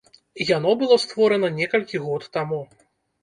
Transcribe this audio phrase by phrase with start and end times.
[0.57, 2.61] Яно было створана некалькі год таму.